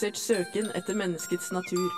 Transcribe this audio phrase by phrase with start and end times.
[0.00, 1.90] Ufokusert søken etter menneskets natur.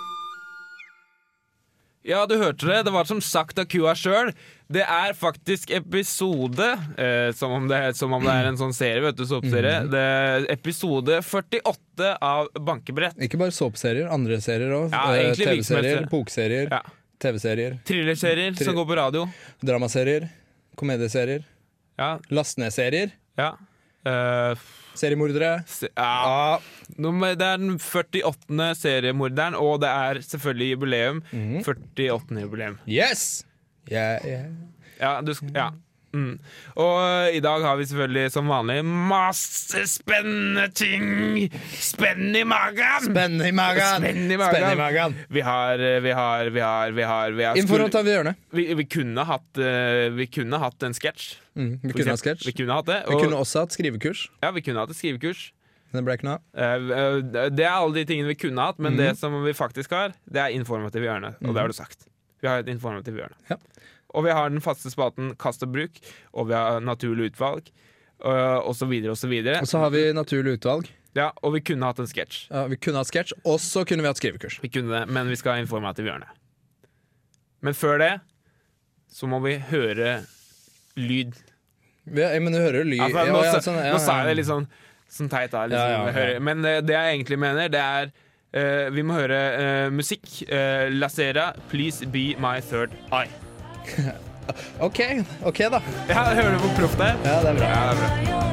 [2.03, 2.81] Ja, du hørte det.
[2.83, 4.33] Det var som sagt av kua sjøl.
[4.67, 6.67] Det er faktisk episode
[6.99, 9.85] eh, som, om det, som om det er en sånn serie, vet du, såpeserie.
[9.85, 9.93] Mhm.
[9.93, 13.15] Det er episode 48 av Bankebrett.
[13.23, 14.89] Ikke bare såpeserier, andre serier òg.
[14.91, 16.11] Ja, TV-serier, virksomhetsserier.
[16.11, 16.83] bokserier, Ja.
[17.23, 19.29] TV-serier, Thrillerserier Tri- som går på radio.
[19.63, 20.27] dramaserier,
[20.75, 21.45] komedieserier,
[21.97, 22.17] Ja.
[22.35, 23.53] last ned-serier, ja.
[24.03, 24.59] Uh,
[24.99, 25.63] seriemordere.
[25.65, 26.59] se, ja.
[26.97, 28.75] Det er den 48.
[28.79, 31.23] seriemorderen, og det er selvfølgelig jubileum.
[31.31, 31.63] Mm.
[31.63, 32.41] 48.
[32.41, 32.77] jubileum.
[32.87, 33.45] Yes!
[33.91, 34.45] Yeah, yeah.
[35.01, 35.71] Ja, du, ja.
[36.13, 36.35] Mm.
[36.77, 41.47] Og eh, i dag har vi selvfølgelig som vanlig masse spennende ting!
[41.73, 43.07] Spenn i magen!
[43.07, 43.97] Spenn i magen!
[43.97, 44.59] Spenn i magen.
[44.59, 45.15] Spenn i magen.
[45.33, 48.37] Vi har, eh, vi har, vi har, vi har, vi har Informant av hjørnet.
[48.53, 51.33] vi, vi, kunne hatt, eh, vi kunne hatt en sketsj.
[51.57, 52.45] Mm, vi kunne ha sketsj.
[52.51, 53.01] Vi kunne hatt det.
[53.09, 55.47] Vi kunne også hatt skrivekurs, ja, vi kunne hatt et skrivekurs.
[55.99, 56.47] Det ble ikke noe av.
[56.57, 59.01] Eh, eh, det er alle de tingene vi kunne hatt, men mm.
[59.01, 61.35] det som vi faktisk har, det er informativ hjørne.
[61.43, 62.07] Og det har du sagt.
[62.43, 63.37] Vi har et informativ hjørne.
[63.51, 63.59] Ja.
[64.13, 66.01] Og vi har den faste spaten Kast og bruk,
[66.33, 67.69] og vi har naturlig utvalg,
[68.23, 68.35] og,
[68.69, 69.61] og så videre og så videre.
[69.63, 70.89] Og så har vi naturlig utvalg.
[71.13, 72.47] Ja, og vi kunne hatt en sketsj.
[72.49, 74.57] Ja, vi kunne hatt sketsj, og så kunne vi hatt skrivekurs.
[74.63, 76.29] Vi kunne det, men vi skal ha informativ hjørne.
[77.63, 78.13] Men før det
[79.13, 80.23] så må vi høre
[80.97, 81.35] lyd.
[82.09, 84.49] Ja, men du hører lyd Altså, nå, ja, sånn, ja, nå sa jeg det litt
[84.49, 84.65] sånn,
[85.13, 85.65] sånn teit, da.
[85.69, 86.39] Liksom, Ja, ja, ja.
[86.43, 90.25] Men uh, det jeg egentlig mener, det er uh, Vi må høre uh, musikk.
[90.49, 93.31] Uh, Lacera, 'Please Be My Third Eye'.
[94.87, 94.99] OK,
[95.47, 95.79] ok da.
[96.09, 97.15] Ja, Hører du hvor proff det er?
[97.23, 97.67] Ja, det er bra.
[97.71, 98.43] Ja, det er bra.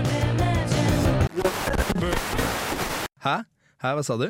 [3.24, 3.36] Hæ?
[3.82, 4.28] Hæ, hva sa du?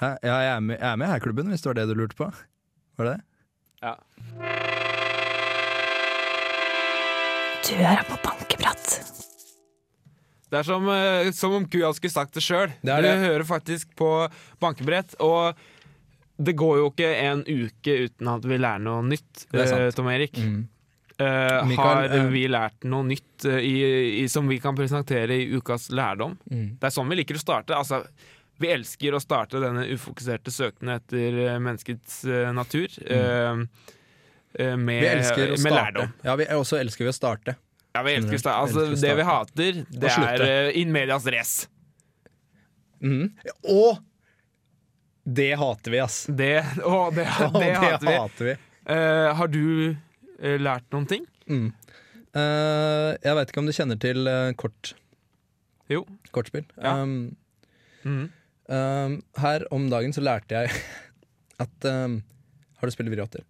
[0.00, 0.06] Hæ?
[0.22, 2.16] Ja, jeg er med, jeg er med i herklubben, hvis det var det du lurte
[2.18, 2.28] på.
[2.98, 3.22] Var det det?
[3.82, 3.94] Ja.
[7.66, 9.31] Du hører på Bankeprat.
[10.52, 12.74] Det er som, eh, som om kua skulle sagt det sjøl.
[12.84, 14.10] Du hører faktisk på
[14.60, 15.56] bankebrett, og
[16.36, 20.36] det går jo ikke en uke uten at vi lærer noe nytt, eh, Tom Erik.
[20.36, 20.60] Mm.
[21.22, 25.44] Uh, Mikael, har vi lært noe nytt uh, i, i, som vi kan presentere i
[25.54, 26.34] ukas lærdom?
[26.50, 26.78] Mm.
[26.80, 27.76] Det er sånn vi liker å starte.
[27.76, 28.00] Altså,
[28.58, 32.22] vi elsker å starte denne ufokuserte søkende etter menneskets
[32.56, 32.88] natur.
[32.98, 33.68] med,
[34.52, 34.76] Mm.
[34.92, 36.10] Vi med lærdom.
[36.26, 37.54] Ja, vi også elsker vi å starte.
[37.92, 41.68] Ja, vi elsker, altså, elsker å det vi hater, det er uh, in medias race.
[43.02, 43.26] Mm.
[43.68, 44.00] Og
[45.22, 46.22] det hater vi, ass.
[46.30, 48.14] Det, å, det, Og det hater vi.
[48.16, 48.56] hater vi.
[48.88, 51.28] Uh, har du uh, lært noen ting?
[51.46, 51.68] Mm.
[52.32, 54.94] Uh, jeg veit ikke om du kjenner til kort,
[55.92, 56.06] Jo.
[56.32, 56.64] kortspill.
[56.78, 56.96] Ja.
[57.02, 57.36] Um,
[58.08, 58.24] mm.
[58.72, 60.72] um, her om dagen så lærte jeg
[61.66, 62.22] at um,
[62.80, 63.44] Har du spilt vriåter?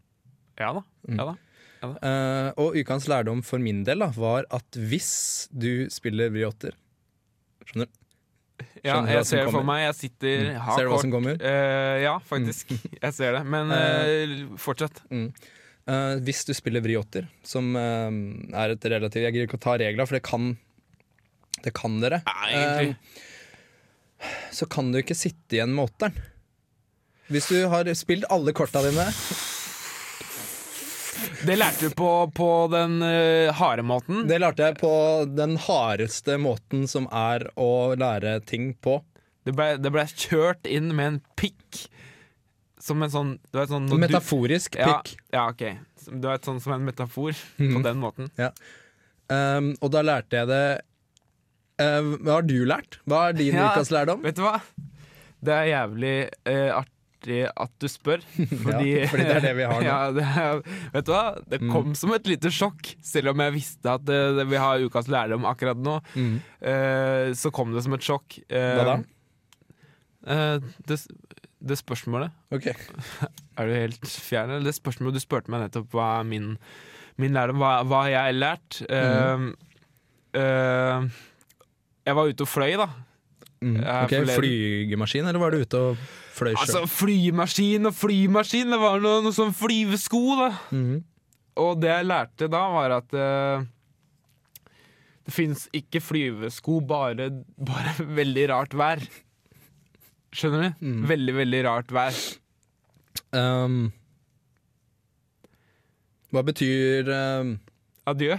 [0.58, 0.82] Ja da.
[1.06, 1.22] Mm.
[1.22, 1.38] Ja da.
[1.82, 6.76] Eh, og ukens lærdom for min del da, var at hvis du spiller vriotter
[7.66, 7.90] Skjønner?
[8.82, 9.80] Ja, Skjønner hva jeg ser det for meg.
[9.86, 10.68] Jeg sitter Mm.
[10.76, 11.38] Ser du hva som kommer?
[11.38, 11.46] Mm.
[11.50, 12.72] Eh, ja, faktisk.
[13.02, 13.42] Jeg ser det.
[13.50, 15.02] Men uh, fortsett.
[15.10, 20.06] Eh, hvis du spiller vriotter, som er et relativt Jeg gidder ikke å ta regler,
[20.06, 20.52] for det kan
[21.62, 22.22] Det kan dere.
[22.26, 22.94] Nei, egentlig.
[24.54, 26.22] Så kan du ikke sitte igjen med åtteren.
[27.32, 29.08] Hvis du har spilt alle korta dine
[31.42, 34.26] Det lærte du på, på den uh, harde måten.
[34.30, 34.92] Det lærte jeg på
[35.34, 39.00] den hardeste måten som er å lære ting på.
[39.42, 41.80] Det ble, ble kjørt inn med en pikk.
[42.82, 45.16] Som en sånn, vet, sånn Metaforisk du- Metaforisk Ja, pikk.
[45.34, 45.64] ja, ok.
[46.20, 47.82] Du vet, sånn som en metafor på Mhm.
[47.86, 48.30] den måten.
[49.32, 50.64] Um, og da lærte jeg det
[51.80, 52.98] uh, Hva har du lært?
[53.08, 54.22] Hva er din Ja, ukas lærdom?
[54.22, 54.60] Vet du hva?
[55.42, 56.16] Det er jævlig
[56.46, 56.91] uh, artig
[57.30, 58.20] at du spør.
[58.64, 59.86] Fordi, Ja, fordi det er det vi har nå.
[59.86, 60.26] ja, det
[60.96, 61.22] vet du hva?
[61.52, 64.82] Det kom som et lite sjokk, selv om jeg visste at det, det, vi har
[64.82, 65.98] ukas lærdom akkurat nå.
[66.18, 66.34] Mm.
[66.62, 68.38] Uh, så kom det som et sjokk.
[68.48, 68.96] Eh, Hva da?
[70.22, 70.98] Uh, det,
[71.62, 72.74] det spørsmålet okay.
[73.58, 74.52] Er du helt fjern?
[74.62, 76.52] Det spørsmålet du spurte meg nettopp, hva er min,
[77.22, 77.58] min lærdom?
[77.62, 78.78] Hva, hva har jeg lært?
[78.86, 79.48] Eh,
[80.38, 81.08] eh,
[82.06, 82.88] jeg var ute og fløy, da.
[83.62, 83.76] Mm.
[83.78, 86.00] Ok, Flygemaskin, eller var du ute og
[86.34, 86.62] fløy sjøl?
[86.64, 90.48] Altså, flymaskin og flymaskin, det var noe, noe sånn flyvesko, da.
[90.74, 90.96] Mm.
[91.62, 93.62] Og det jeg lærte da, var at uh,
[95.22, 97.30] det fins ikke flyvesko, bare,
[97.62, 99.04] bare veldig rart vær.
[100.32, 100.86] Skjønner du?
[100.86, 101.02] Mm.
[101.10, 102.22] Veldig, veldig rart vær.
[103.36, 103.82] Um,
[106.32, 107.56] hva betyr um,
[108.08, 108.38] Adjø.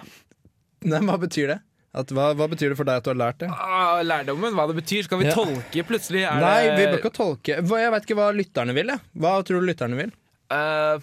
[0.90, 1.62] Nei, hva betyr det?
[1.94, 3.48] Hva, hva betyr det for deg at du har lært det?
[3.54, 5.04] Ah, lærdommen, hva det betyr.
[5.06, 5.36] Skal vi Ja.
[5.38, 6.24] tolke plutselig?
[6.26, 8.88] Er Nei, vi bør ikke tolke Jeg vet ikke hva lytterne vil.
[8.96, 9.00] Jeg.
[9.16, 10.14] Hva tror du lytterne vil?
[10.50, 10.98] Uh,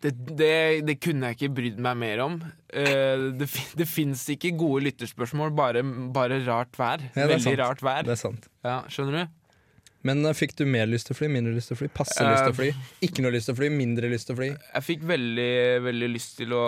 [0.00, 2.38] Det, det, det kunne jeg ikke brydd meg mer om.
[2.72, 7.04] Uh, det det fins ikke gode lytterspørsmål, bare, bare rart vær.
[7.12, 7.58] Ja, Veldig sant.
[7.60, 8.06] rart vær.
[8.08, 8.48] Det sant.
[8.64, 9.34] Ja, skjønner du?
[10.06, 12.18] Men eh, fikk du mer lyst til å fly, mindre lyst til å fly, passe
[12.20, 12.68] Eh, lyst til å fly,
[13.06, 14.50] ikke noe lyst til å fly, mindre lyst til å fly?
[14.56, 15.54] Jeg fikk veldig,
[15.86, 16.66] veldig lyst til å,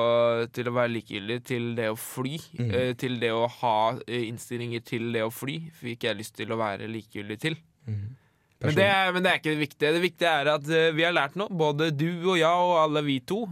[0.53, 2.41] til å være likegyldig til det å fly.
[2.61, 2.73] Mm.
[2.73, 3.77] Eh, til det å ha
[4.07, 7.61] eh, innstillinger til det å fly, fikk jeg lyst til å være likegyldig til.
[8.63, 9.93] Men det, er, men det er ikke det viktige.
[9.97, 13.03] Det viktige er at eh, vi har lært noe, både du og jeg og alle
[13.07, 13.45] vi to.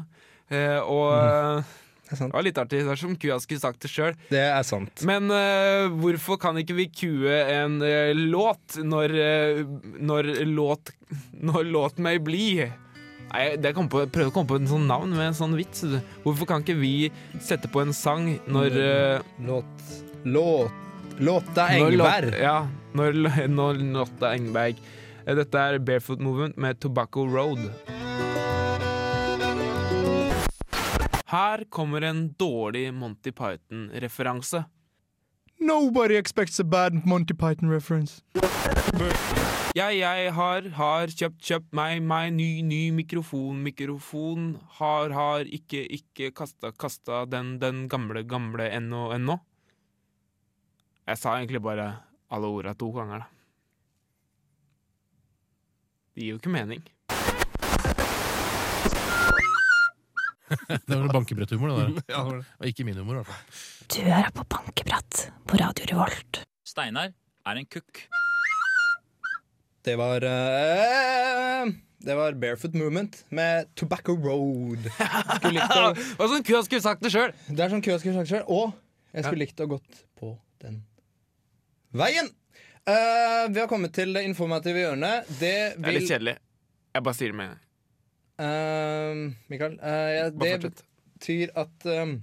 [0.50, 1.73] Eh, og eh,
[2.11, 2.33] Det er sant.
[2.33, 2.79] det var litt artig.
[2.83, 4.17] Det er som kua skulle sagt det sjøl.
[4.33, 5.03] Det er sant.
[5.07, 9.61] Men uh, hvorfor kan ikke vi kue en uh, låt når, uh,
[10.03, 10.91] når låt
[11.51, 12.67] Når låt meg bli?
[13.31, 15.87] Nei, det kom på, prøvde å komme på en sånn navn med en sånn vits.
[16.25, 18.75] Hvorfor kan ikke vi sette på en sang når
[19.47, 19.91] Låt
[20.27, 20.87] Låt
[21.21, 22.41] Låta når låt- Engberg.
[22.43, 22.59] Ja,
[22.99, 23.23] når,
[23.61, 24.83] når låta Engberg.
[25.31, 27.71] Dette er Barefoot Movement med Tobacco Road.
[31.31, 34.65] Her kommer en dårlig Monty Python-referanse.
[35.61, 38.23] Nobody expects a bad Monty Python reference.
[39.77, 44.56] Jeg, jeg har, har kjøpt, kjøpt meg, meg ny, ny mikrofon, mikrofon.
[44.81, 49.38] Har, har ikke, ikke kasta, kasta den, den gamle, gamle ennå, ennå.
[51.06, 51.93] Jeg sa egentlig bare
[52.35, 53.31] alle orda to ganger, da.
[56.11, 56.83] Det gir jo ikke mening.
[60.88, 62.02] Det var bankebretthumor, det der.
[62.12, 62.47] Ja, det var det.
[62.58, 63.61] Og ikke min humor, i hvert fall.
[63.91, 65.20] Du hører på Bankebrett
[65.50, 66.43] på Radio Revolt.
[66.67, 67.12] Steinar
[67.47, 68.05] er en kukk.
[69.87, 71.70] Det var uh,
[72.05, 74.91] Det var Barefoot Movement med Tobacco Road.
[74.93, 77.32] Skulle likt å, Hva som kua skulle sagt det sjøl!
[77.49, 78.52] det er sånn kua skulle sagt det selv.
[78.52, 78.75] Og
[79.14, 80.82] jeg skulle likt å gått på den
[81.97, 82.29] veien.
[82.88, 85.26] Uh, vi har kommet til det informative hjørnet.
[85.41, 86.37] Det Det er litt kjedelig.
[86.91, 87.67] Jeg bare sier det med en gang.
[88.40, 92.14] Eh, Mikael, uh, det betyr at um,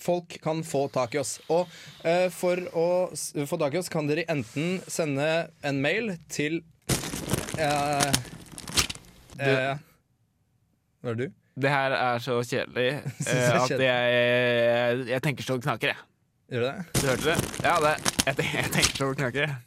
[0.00, 1.36] folk kan få tak i oss.
[1.48, 1.68] Og
[2.02, 2.88] uh, for å
[3.46, 5.28] få tak i oss kan dere enten sende
[5.62, 6.62] en mail til
[7.54, 7.70] Hva
[9.38, 9.78] eh,
[11.04, 11.36] Var det du?
[11.54, 12.88] Det her er så kjedelig
[13.30, 16.10] er at jeg, jeg, jeg tenker så det knaker, jeg.
[16.50, 16.74] Gjør du det?
[16.98, 17.36] Du hørte det?
[17.62, 17.94] Ja, det.
[18.26, 19.46] Jeg, jeg tenker så det knaker.
[19.46, 19.54] jeg.
[19.54, 19.62] Hører du det?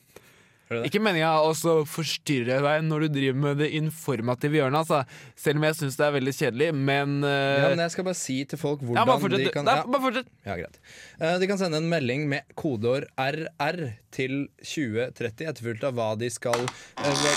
[0.67, 1.53] Ikke meninga å
[1.87, 5.03] forstyrre deg når du driver med det informative hjørnet, altså.
[5.39, 7.31] Selv om jeg syns det er veldig kjedelig, men, uh...
[7.31, 9.77] Ja, men jeg skal bare si til folk hvordan ja, de kan ja.
[9.87, 10.29] Bare fortsett.
[10.47, 10.79] Ja, greit.
[11.21, 13.81] Eh, de kan sende en melding med kodeord RR
[14.15, 17.31] til 2030, etterfulgt av hva de skal uh,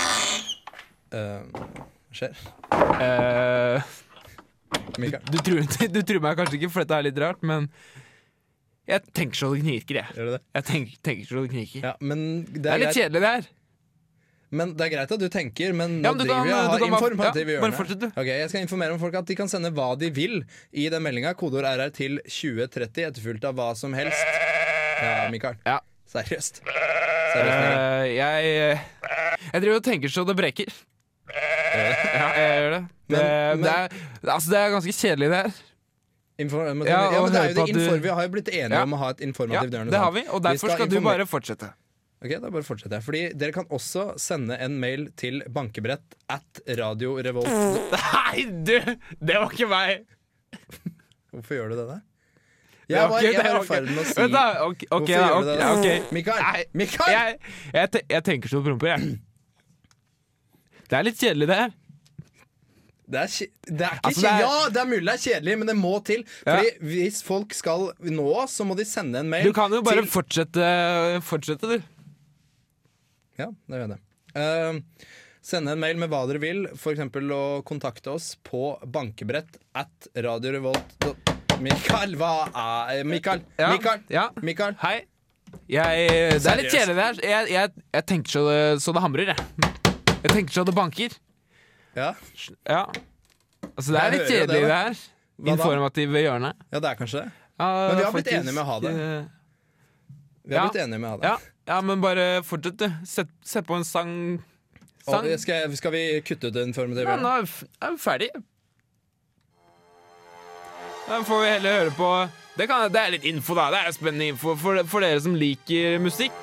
[1.15, 1.41] eh,
[2.11, 2.45] Hva skjer?
[2.75, 3.91] Uh,
[4.97, 5.63] du, du, tror,
[5.95, 7.71] du tror meg kanskje ikke, for dette er litt rart, men
[8.91, 10.13] jeg tenker så det kniker, jeg.
[10.17, 10.41] Gjør du det?
[10.59, 11.81] Jeg tenker, tenker så det kniker.
[11.87, 13.49] Ja, men det Det er, er litt greit, kjedelig, det her.
[14.59, 17.45] men det er greit at du tenker, men nå Ja, men driver du har informative
[17.47, 17.77] ja, hjørne.
[17.77, 20.41] fortsett, Jeg skal informere om folk at de kan sende hva de vil
[20.73, 21.33] i den meldinga.
[21.39, 24.19] Kodeord RR til 2030, etterfulgt av hva som helst.
[25.01, 25.55] Ja, Mikael.
[25.65, 25.79] Ja.
[26.11, 26.59] Seriøst.
[26.61, 27.61] Seriøst.
[27.63, 28.79] Eh, jeg
[29.53, 30.67] Jeg driver og tenker så det breker.
[31.31, 32.81] Ja, jeg gjør det.
[33.11, 33.87] Det, Men- det, er,
[34.27, 35.51] altså, det er ganske kjedelig, det her.
[36.41, 38.83] Inform- Ja, ja, men det er jo det du- Vi har jo blitt enige Ja.
[38.83, 41.73] om å ha et informativt Ja, det har vi, og derfor skal du bare fortsette.
[42.23, 43.03] Ok, da bare fortsetter jeg.
[43.03, 47.47] Fordi Dere kan også sende en mail til bankebrett at Radio Revolt.
[47.95, 48.77] Nei, du!
[49.17, 50.05] Det var ikke meg!
[51.33, 51.87] Hvorfor gjør du det?
[51.87, 52.01] der?
[52.91, 55.07] Jeg var, ikke- jeg var i ferd med å si Vent da, ok, okay, Hvorfor
[55.07, 55.59] gjør du det?
[55.59, 56.11] ja, ok.
[56.11, 56.65] Mikael!
[56.73, 57.11] Mikael!
[57.15, 57.39] Jeg,
[57.73, 59.19] jeg, jeg tenker så promper, jeg.
[60.91, 61.71] Det er litt kjedelig, det her.
[63.11, 63.31] Det er,
[63.67, 65.75] det er ikke Altså, det er- Ja, det er mulig det er kjedelig, men det
[65.77, 66.21] må til.
[66.45, 66.55] Ja.
[66.57, 69.81] Fordi Hvis folk skal nå oss, så må de sende en mail Du kan jo
[69.83, 70.69] bare til fortsette,
[71.27, 71.81] fortsette, du.
[73.39, 73.99] Ja, det gjør jeg det.
[74.41, 75.07] Eh,
[75.43, 76.99] sende en mail med hva dere vil, f.eks.
[77.09, 81.07] å kontakte oss på bankebrett at radiorevolt
[81.61, 82.33] Mikael, hva
[82.89, 83.41] er Mikael?
[83.59, 83.99] Ja, Mikael?
[84.09, 84.29] ja.
[84.41, 84.75] Mikael?
[84.81, 85.01] Hei.
[85.67, 86.07] Jeg,
[86.39, 87.17] det er litt kjedelig, det her.
[87.27, 89.69] Jeg, jeg, jeg tenker så det, så det hamrer, jeg.
[90.21, 91.17] Jeg tenker så det banker.
[91.95, 92.13] Ja,
[92.69, 92.85] Ja.
[93.77, 95.01] Altså, det er litt det, kjedelig, det her.
[95.51, 96.53] Informative hjørne.
[96.71, 97.31] ja, det er kanskje det.
[97.59, 98.91] Ja, Men vi har blitt enige med å ha det.
[98.91, 99.25] eh,
[100.45, 100.69] Vi har Ja.
[100.69, 101.27] blitt enige med å ha det.
[101.27, 101.37] Ja,
[101.75, 102.87] ja, men bare fortsett, du.
[103.05, 104.43] Sett, sett på en sang.
[105.05, 105.25] sang.
[105.25, 108.29] Og skal, skal vi kutte ut det informative Ja, nå er vi ferdig.
[111.07, 112.09] Da får vi heller høre på
[112.57, 113.69] det, kan, det er litt info, da.
[113.71, 116.35] Det er spennende info for, for dere som liker musikk.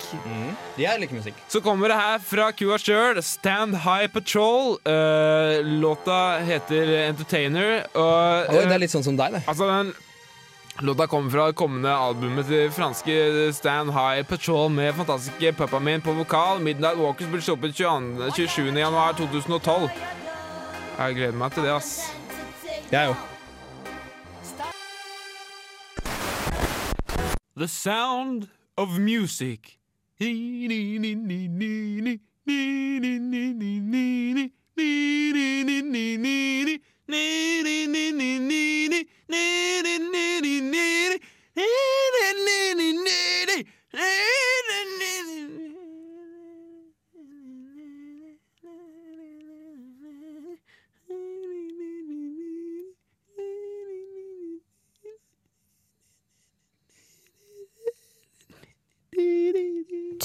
[0.81, 1.39] Jeg liker musikk.
[1.53, 4.79] Så kommer det her fra kua sjøl, Stand High Patrol.
[4.89, 7.85] Uh, låta heter Entertainer.
[7.93, 9.45] Og, Oi, det eh, er litt sånn som deg, det.
[9.51, 9.93] Altså, den
[10.89, 13.15] låta kommer fra det kommende albumet til franske
[13.57, 16.63] Stand High Patrol med fantastiske Puppamin på vokal.
[16.65, 18.71] Midnight Walkers blir sluppet 22 27.
[18.81, 19.91] januar 2012.
[20.99, 21.99] Jeg gleder meg til det, ass.
[22.89, 23.38] Jeg òg.
[27.59, 29.79] The sound of music.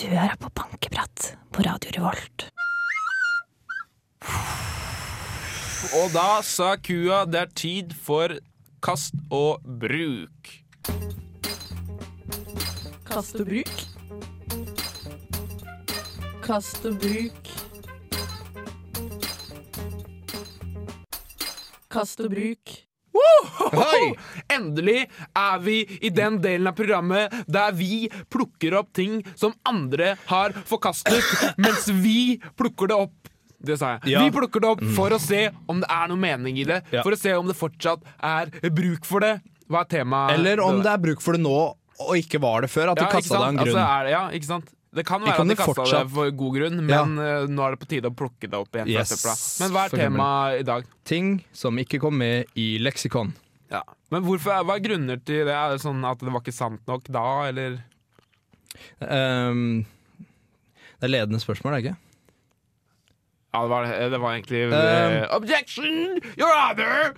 [0.04, 2.44] Du hører på Bankeprat på Radio Revolt.
[5.96, 8.36] Og da sa kua det er tid for
[8.84, 10.52] kast og bruk.
[13.08, 13.72] Kast og bruk.
[16.44, 17.54] Kast og bruk.
[21.96, 22.76] Kast og bruk.
[24.54, 30.16] Endelig er vi i den delen av programmet der vi plukker opp ting som andre
[30.30, 31.24] har forkastet,
[31.58, 33.32] mens vi plukker det opp.
[33.64, 34.12] Det sa jeg.
[34.12, 34.24] Ja.
[34.26, 36.82] Vi plukker det opp for å se om det er noe mening i det.
[36.92, 37.04] Ja.
[37.06, 39.38] For å se om det fortsatt er bruk for det.
[39.72, 40.36] Hva er temaet?
[40.36, 41.60] Eller om det er bruk for det nå,
[42.04, 42.92] og ikke var det før.
[42.92, 43.78] At du ja, kasta det av en grunn.
[43.78, 44.74] Altså, det, ja, ikke sant?
[44.94, 47.38] Det kan være kan at de kasta det for god grunn, men ja.
[47.50, 48.92] nå er det på tide å plukke det opp igjen.
[48.94, 49.26] Yes.
[49.62, 50.86] Men hva er temaet i dag?
[51.10, 53.34] Ting som ikke kom med i leksikon.
[53.74, 53.82] Ja.
[54.14, 55.56] Men hvorfor, hva er grunner til det?
[55.56, 57.80] Er det sånn at det var ikke sant nok da, eller?
[59.02, 59.84] Um,
[61.00, 62.00] det er ledende spørsmål, er det ikke?
[63.54, 66.22] Ja, det var, det var egentlig Um, eh, Objection!
[66.38, 67.14] Your honor!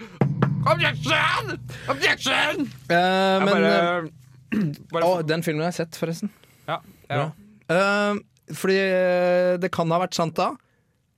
[0.66, 1.60] Objection!
[1.92, 2.68] Objection!
[2.90, 4.10] Uh, men bare, eh,
[4.96, 6.32] bare å, Den filmen har jeg sett, forresten.
[6.68, 6.80] ja,
[7.10, 7.32] ja.
[7.70, 8.14] Eh,
[8.54, 10.52] fordi eh, det kan ha vært sant da.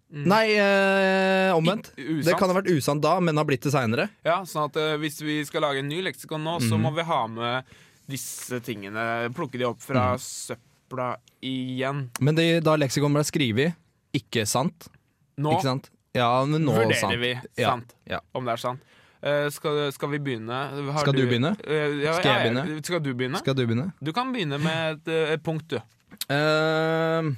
[0.10, 1.90] Nei, eh, omvendt.
[1.98, 2.20] Mm.
[2.22, 4.10] I- Det kan ha vært usant da, men har blitt det seinere.
[4.24, 6.82] ja, sånn at uh, hvis vi skal lage en ny leksikon nå, så Mhm.
[6.82, 7.66] må vi ha med
[8.08, 9.30] disse tingene.
[9.36, 10.24] Plukke de opp fra mm.
[10.24, 12.10] søpla igjen.
[12.22, 13.76] Men det, da leksikon ble skrevet,
[14.16, 14.88] ikke sant.
[15.38, 15.90] Nå Ikke sant?
[16.16, 17.20] Ja, men nå vurderer sant.
[17.20, 18.20] vi sant, ja.
[18.34, 18.80] om det er sant.
[19.22, 20.56] Eh, skal, skal vi begynne?
[20.94, 21.52] Har Skal du begynne?
[21.68, 22.84] Ja, Skal jeg begynne?
[22.86, 23.38] Skal du begynne?
[23.44, 23.92] Skal du begynne?
[24.02, 25.78] Du kan begynne med et, et punkt, du.
[26.28, 27.30] Eh,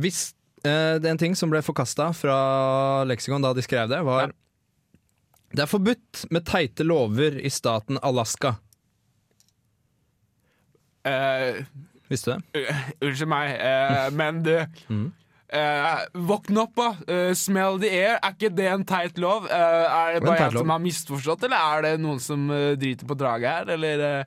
[0.00, 0.20] hvis
[0.64, 2.36] uh, det er en ting som ble forkasta fra
[3.08, 4.32] leksikon da de skrev det, var Ja.
[5.52, 8.54] Det er forbudt med teite lover i staten Alaska.
[11.04, 11.60] Uh,
[12.08, 12.62] Visste du det?
[12.62, 13.58] Uh, Unnskyld meg,
[14.20, 14.54] men du
[14.88, 15.10] mm.
[15.52, 16.86] Uh, våkne opp, da!
[17.04, 18.14] Uh, smell the air.
[18.24, 19.44] Er ikke det en teit lov?
[19.50, 22.46] Uh, er det bare jeg som har misforstått, eller er det noen som
[22.80, 24.24] driter på draget her, eller?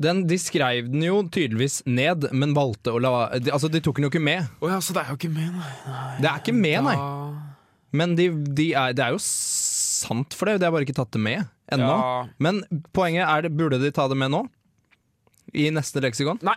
[0.00, 4.00] Den, de skrev den jo tydeligvis ned, men valgte å la de, Altså, de tok
[4.00, 4.48] den jo ikke med.
[4.60, 5.74] Oh, ja, så det er jo ikke med, nei.
[6.18, 6.94] Det er ikke med, nei.
[6.98, 7.60] Ja.
[7.94, 8.26] Men de,
[8.58, 11.44] de er, det er jo sant for det, de har bare ikke tatt det med
[11.72, 11.92] ennå.
[11.94, 12.24] Ja.
[12.42, 12.58] Men
[12.96, 14.42] poenget er burde de ta det med nå?
[15.54, 16.40] I neste leksikon?
[16.42, 16.56] Nei.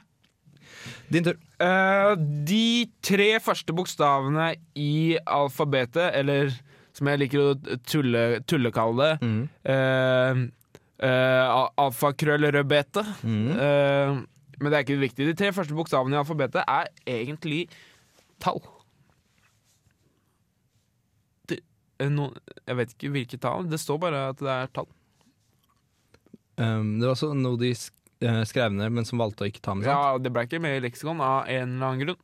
[1.14, 1.38] Din tur.
[1.62, 2.16] Uh,
[2.48, 6.50] de tre første bokstavene i alfabetet, eller
[6.98, 9.42] som jeg liker å tulle, tullekalle det, Mm.
[9.70, 10.40] eh,
[11.06, 13.04] al- alfakrøllrødbete.
[13.22, 13.52] Mm.
[13.54, 14.24] Uh,
[14.58, 15.28] men det er ikke viktig.
[15.30, 17.68] De tre første bokstavene i alfabetet er egentlig
[18.42, 18.58] tall.
[21.50, 21.60] Det,
[22.02, 22.32] eh, no,
[22.66, 23.68] jeg vet ikke hvilke tall.
[23.70, 24.90] Det står bare at det er tall.
[26.58, 29.86] Um, det var også noe de skrev ned, men som valgte å ikke ta med.
[29.86, 29.94] Sant?
[29.94, 32.24] Ja, Det ble ikke med i leksikon av en eller annen grunn.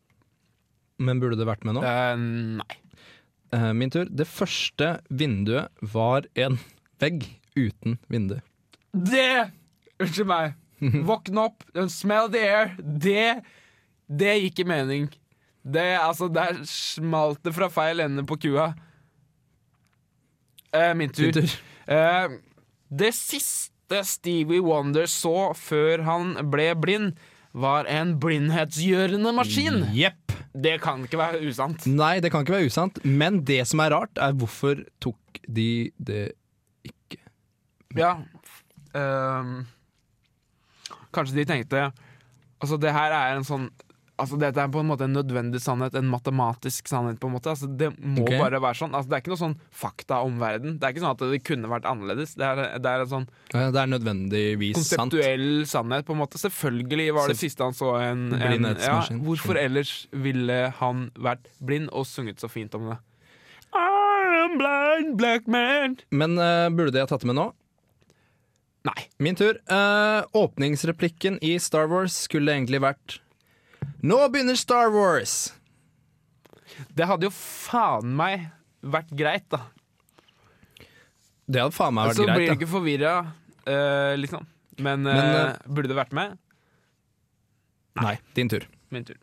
[1.04, 1.84] Men burde det vært med nå?
[1.86, 2.80] Uh, nei.
[3.78, 4.08] Min tur.
[4.10, 6.56] Det første vinduet var en
[6.98, 8.40] vegg uten vindu.
[8.94, 9.50] Det
[10.02, 10.56] Unnskyld meg.
[11.08, 12.74] Våkne opp, smell the air.
[12.80, 13.44] Det
[14.08, 15.06] Det gikk i mening.
[15.64, 18.74] Det, altså, Der smalt det fra feil ende på kua.
[20.74, 21.32] Eh, min tur.
[21.32, 21.54] Tur.
[21.88, 22.36] Eh,
[22.94, 27.14] det siste Stevie Wonder så før han ble blind,
[27.54, 29.84] var en blindhetsgjørende maskin.
[29.94, 30.34] Jepp.
[30.54, 31.86] Det kan ikke være usant.
[31.90, 32.98] Nei, det kan ikke være usant.
[33.06, 36.34] Men det som er rart, er hvorfor tok de det
[36.86, 37.22] ikke
[37.98, 38.16] Ja.
[38.94, 39.66] Ehm,
[41.14, 41.88] kanskje de tenkte
[42.64, 43.70] Altså, det her er en sånn
[44.14, 47.18] Altså, Dette er på en måte en nødvendig sannhet, en matematisk sannhet.
[47.20, 48.38] på en måte Altså, Det må okay.
[48.38, 48.94] bare være sånn.
[48.94, 50.76] Altså, Det er ikke noe sånn fakta om verden.
[50.78, 52.36] Det er ikke sånn at det kunne vært annerledes.
[52.38, 55.10] Det er, det er en sånn Ja, Det er nødvendigvis sant.
[55.10, 56.06] konseptuell sannhet.
[56.06, 60.08] på en måte Selvfølgelig var det Selv- siste han så en, en ja, Hvorfor ellers
[60.12, 63.00] ville han vært blind og sunget så fint om det?
[63.74, 65.98] I am blind black man.
[66.12, 67.50] Men uh, burde de ha tatt det med nå?
[68.84, 69.06] Nei.
[69.24, 69.60] Min tur.
[69.72, 73.20] Uh, åpningsreplikken i Star Wars skulle egentlig vært
[74.04, 75.54] Nå begynner Star Wars!
[76.92, 78.48] Det hadde jo faen meg
[78.84, 79.62] vært greit, da.
[81.48, 82.48] Det hadde faen meg vært Så blir greit.
[82.48, 82.58] du Da.
[82.58, 83.14] ikke forvirra,
[83.68, 84.48] uh, liksom.
[84.82, 86.38] Men, Men, eh, eh, burde du vært med?
[88.02, 88.66] Nei, din tur.
[88.90, 89.20] Min tur.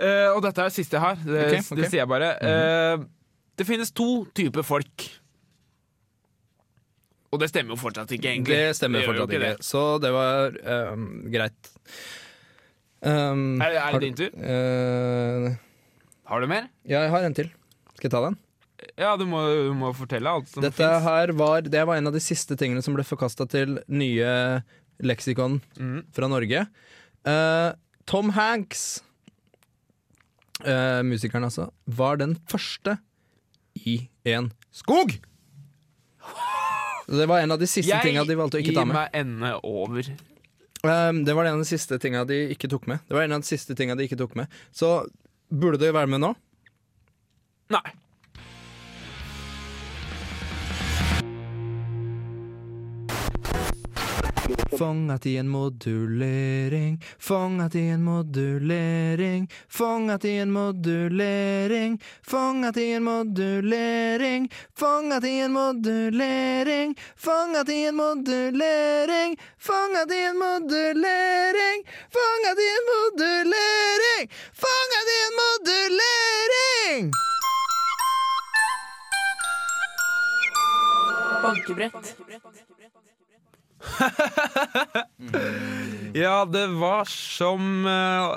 [0.00, 1.18] Eh, og dette er det siste jeg har.
[1.20, 1.76] Det, okay, okay.
[1.82, 2.30] det sier jeg bare.
[2.40, 3.02] Eh,
[3.60, 5.04] det finnes to typer folk.
[7.30, 8.56] Og det stemmer jo fortsatt ikke, egentlig.
[8.58, 9.40] Det stemmer det fortsatt ikke.
[9.44, 9.64] det.
[9.66, 10.56] Så det var
[10.92, 11.70] um, greit.
[13.06, 14.32] Um, Er, er det din tur?
[14.34, 15.54] Uh,
[16.28, 16.66] Har du mer?
[16.84, 17.48] ja, jeg har en til.
[17.94, 18.36] Skal jeg ta den?
[18.98, 21.04] Ja, du må, du må fortelle alt som Dette finnes.
[21.04, 24.30] her var, det var en av de siste tingene som ble forkasta til nye
[25.04, 26.00] leksikon Mm.
[26.12, 26.66] fra Norge.
[27.24, 27.70] Uh,
[28.10, 29.02] Tom Hanks,
[30.66, 32.98] uh, musikeren altså, var den første
[33.86, 35.14] i en skog!
[37.06, 38.96] Det var en av de siste tinga de valgte å ikke ta med.
[38.96, 40.12] Jeg gir meg ende over.
[40.80, 43.02] Um, det var en av de siste tinga de ikke tok med.
[43.08, 45.02] Det var en av de siste tinga de ikke tok med Så
[45.52, 46.30] burde det være med nå?
[47.74, 47.84] Nei.
[54.78, 63.04] Fångat i en modulering, fångat i en modulering, fångat i en modulering, fångat i en
[63.04, 71.80] modulering, fångat i en modulering, fångat i en modulering, fångat i en modulering,
[72.16, 74.26] fångat i en modulering,
[74.62, 77.12] fångat i en modulering!
[81.42, 82.29] Bankebrett.
[86.14, 88.34] Ja, det var som uh,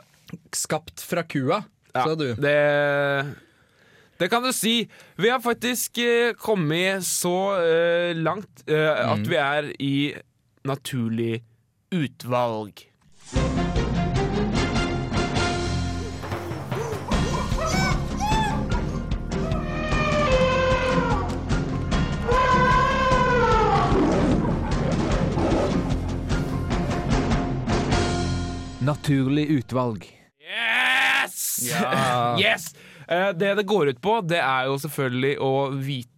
[0.54, 2.34] Skapt fra kua, Ja, sa du.
[2.38, 2.54] Det,
[4.22, 4.88] det kan du si.
[5.18, 10.14] Vi har faktisk uh, kommet så uh, langt at vi er i
[10.66, 11.42] naturlig
[11.94, 12.93] utvalg.
[29.04, 30.06] Naturlig utvalg.
[30.40, 31.60] Yes!
[31.68, 32.38] Ja.
[32.40, 32.76] yes!
[33.08, 36.10] Eh, det det går ut på, det er jo selvfølgelig å vite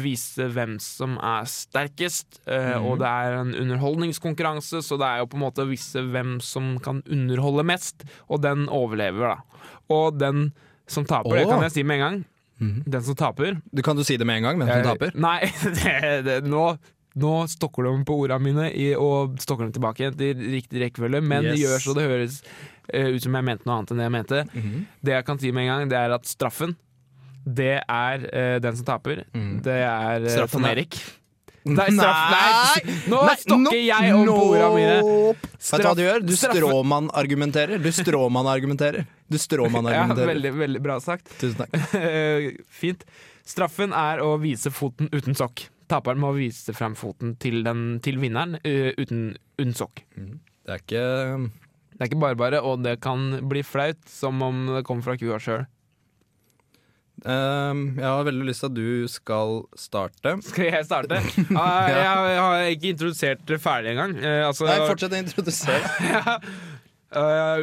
[0.00, 2.86] Vise hvem som er sterkest, eh, mm.
[2.88, 6.32] og det er en underholdningskonkurranse, så det er jo på en måte å vise hvem
[6.42, 9.68] som kan underholde mest, og den overlever, da.
[9.94, 10.48] Og den
[10.90, 12.18] som taper, det kan jeg si med en gang.
[12.58, 12.74] Mm.
[12.96, 15.14] Den som taper Du kan du si det med en gang, hvem som Eh, taper?
[15.14, 15.38] Nei,
[15.78, 16.66] det, det, nå,
[17.18, 21.44] nå stokker de på ordene mine og stokker dem tilbake igjen til riktig rekkefølge, men
[21.50, 21.58] Yes.
[21.60, 22.42] gjør så det høres
[22.92, 24.44] eh, ut som jeg mente noe annet enn det jeg mente.
[24.54, 24.86] Mhm.
[25.02, 26.76] Det jeg kan si med en gang, det er at straffen,
[27.44, 29.24] det er eh, den som taper.
[29.34, 29.62] Mm.
[29.62, 31.00] Det er uh, Straffen er- Erik.
[31.62, 35.34] Nei, straff, nei, nå Nei, stokker jeg om på ordene mine.
[35.62, 36.24] Vet du hva du gjør?
[36.26, 37.78] Du stråmann-argumenterer.
[37.78, 39.04] Du stråmann-argumenterer.
[39.30, 39.38] Du
[39.94, 41.30] Ja, veldig, veldig bra sagt.
[41.38, 41.76] Tusen takk.
[42.82, 43.04] Fint.
[43.46, 45.68] Straffen er å vise foten uten sokk.
[45.92, 50.00] Taperen må vise frem foten til, den, til vinneren uten, unnsokk.
[50.00, 50.40] sokk.
[50.62, 51.04] Det er ikke
[51.92, 55.18] Det er ikke bare bare, og det kan bli flaut, som om det kommer fra
[55.20, 55.66] kua sjøl.
[57.22, 60.32] Um, Jeg har veldig lyst til at du skal starte.
[60.42, 61.20] Skal jeg starte?
[61.60, 64.16] Ah, jeg, jeg har ikke introdusert det ferdig engang.
[64.18, 65.82] Uh, altså, Nei, fortsett å introdusere.
[66.16, 66.38] Ja.
[67.12, 67.58] Eh,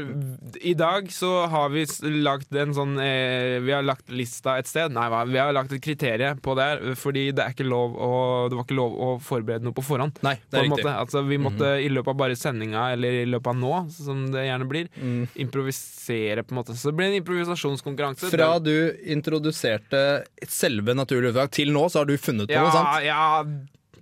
[0.62, 1.82] I dag så har vi
[2.22, 4.94] lagt en sånn eh, Vi har lagt lista et sted.
[4.94, 5.08] Nei.
[5.32, 8.10] Vi har lagt et kriterium på det her, fordi det er ikke lov å,
[8.52, 10.22] det var ikke lov å forberede noe på forhånd.
[10.26, 10.86] Nei, det er riktig.
[10.92, 14.46] Altså, vi måtte i løpet av bare sendinga, eller i løpet av nå, som det
[14.50, 15.28] gjerne blir, Mm.
[15.46, 16.76] improvisere, på en måte.
[16.78, 18.30] Så det ble en improvisasjonskonkurranse.
[18.34, 18.74] Fra du
[19.16, 20.04] introduserte
[20.48, 23.04] selve naturlig utvalg til nå, så har du funnet på ja, noe, sant?
[23.06, 23.24] Ja,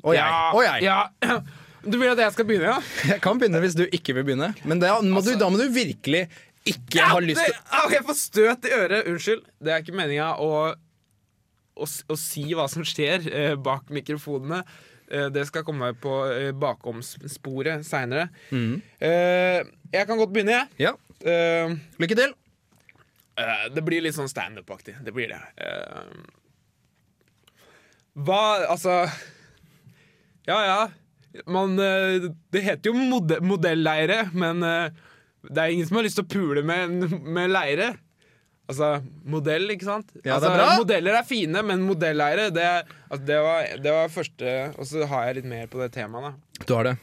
[0.03, 0.23] Og jeg.
[0.23, 0.83] ja, Og jeg.
[0.87, 0.99] Ja.
[1.87, 2.79] Du vil at jeg skal begynne, ja?
[3.13, 5.67] Jeg kan begynne hvis du ikke vil begynne, men det må du, da må du
[5.71, 6.25] virkelig
[6.67, 9.07] ikke ha lyst til Au, Jeg får støt i øret.
[9.07, 9.45] Unnskyld.
[9.63, 10.49] Det er ikke meninga å,
[11.79, 14.59] å, å si hva som skjer eh, bak mikrofonene.
[15.07, 18.27] Eh, det skal komme på eh, bakomsporet seinere.
[18.51, 18.81] Mm.
[18.99, 19.61] Eh,
[19.95, 20.89] jeg kan godt begynne, jeg.
[20.89, 22.33] Ja, Eh, lykke til.
[23.41, 24.99] eh, det blir litt sånn standup-aktig.
[25.01, 25.39] Det blir det.
[28.17, 28.99] Hva Altså
[30.47, 30.77] Ja, ja.
[31.45, 34.89] Man, eh, det heter jo mode modelleire, men eh,
[35.47, 37.93] det er ingen som har lyst til å pule med, med leire.
[38.67, 40.09] Altså, modell, ikke sant?
[40.17, 40.71] Ja, det er altså, bra.
[40.81, 42.65] Modeller er fine, men modelleire, det,
[43.07, 46.33] altså, det, var, det var første Og så har jeg litt mer på det temaet,
[46.33, 46.63] da.
[46.65, 46.97] Du har det.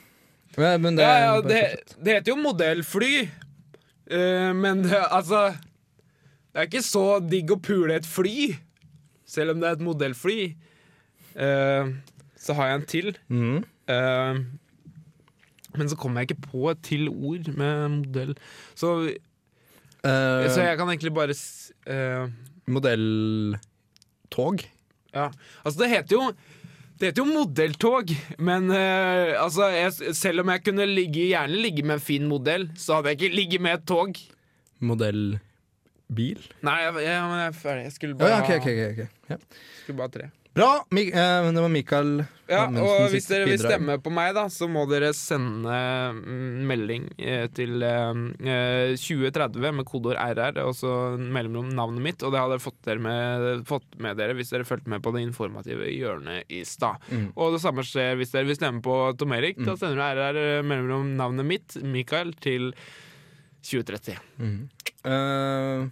[0.59, 1.63] Men, men det, ja, ja, det,
[2.05, 3.15] det heter jo modellfly,
[4.13, 8.53] uh, men det, altså Det er ikke så digg å pule et fly,
[9.27, 10.39] selv om det er et modellfly.
[11.35, 11.97] Uh,
[12.39, 13.17] så har jeg en til.
[13.33, 13.65] Mhm.
[13.89, 14.45] Eh,
[15.75, 18.35] men så kommer jeg ikke på et til ord med modell.
[18.79, 18.93] Så,
[20.07, 21.35] uh, så jeg kan egentlig bare
[21.91, 22.29] uh,
[22.71, 24.63] Modelltog.
[25.15, 25.29] Ja.
[25.65, 26.29] Altså, det heter jo
[26.95, 31.83] Det heter jo modelltog, men uh, altså, jeg, selv om jeg kunne ligge, gjerne ligge
[31.83, 34.15] med en fin modell, så hadde jeg ikke ligget med et tog.
[34.79, 36.47] Modellbil?
[36.63, 37.83] Nei, jeg, jeg, jeg er ferdig.
[37.89, 39.31] Jeg skulle bare, ja, ok, ha- ok, ok, ok.
[39.33, 39.41] Ja.
[39.83, 40.31] skulle bare ha tre.
[40.55, 40.87] Bra!
[40.95, 42.11] Mi eh, det var Mikael
[42.47, 45.79] Ja, og hvis dere vil stemme på meg, da, så må dere sende
[46.15, 52.23] mm, melding eh, til eh, eh, 2030 med kodeord RR, og så mellomrom navnet mitt.
[52.23, 55.25] Og det hadde dere fått, med, fått med dere hvis dere fulgte med på det
[55.25, 57.03] informative hjørnet i stad.
[57.11, 57.33] Mm.
[57.35, 59.59] Og det samme skjer hvis dere vil stemme på Tom Erik.
[59.65, 62.71] Da sender du RR eh, mellomrom navnet mitt, Mikael, til
[63.65, 64.23] 2030.
[64.39, 64.57] Mm.
[65.03, 65.89] Uh,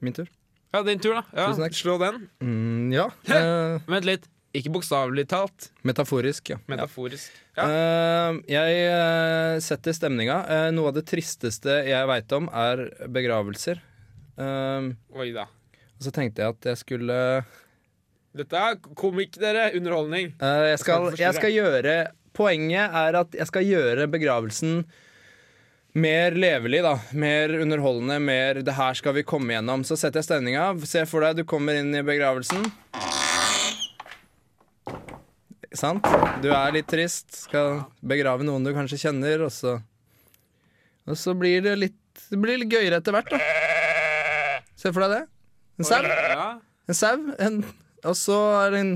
[0.00, 0.30] min tur.
[0.74, 1.22] Ja, din tur, da.
[1.32, 1.76] Ja, Tusen takk.
[1.78, 2.26] slå den.
[2.44, 3.06] Mm, ja.
[3.32, 4.26] eh, Vent litt.
[4.56, 6.56] Ikke bokstavelig talt, metaforisk, ja.
[6.72, 7.30] metaforisk.
[7.56, 7.66] Ja.
[7.68, 10.38] Eh, jeg eh, setter stemninga.
[10.48, 13.80] Eh, noe av det tristeste jeg veit om, er begravelser.
[14.40, 14.88] Eh,
[15.20, 15.44] Oi da.
[15.98, 17.18] og så tenkte jeg at jeg skulle
[18.38, 19.68] Dette er komikk, dere.
[19.76, 20.32] Underholdning.
[20.40, 21.94] eh, jeg, skal, jeg skal gjøre
[22.38, 24.84] Poenget er at jeg skal gjøre begravelsen
[25.94, 26.94] mer levelig, da.
[27.12, 28.18] Mer underholdende.
[28.20, 29.84] Mer 'det her skal vi komme gjennom'.
[29.84, 30.86] Så setter jeg stemninga.
[30.86, 32.66] Se for deg du kommer inn i begravelsen.
[35.74, 36.04] Sant?
[36.42, 39.82] Du er litt trist, skal begrave noen du kanskje kjenner, og så
[41.08, 41.94] Og så blir det litt
[42.30, 43.38] Det blir litt gøyere etter hvert, da.
[44.76, 45.22] Se for deg det.
[45.78, 46.02] En sau.
[46.88, 47.16] En sau.
[47.38, 47.64] En,
[48.04, 48.92] og så er det en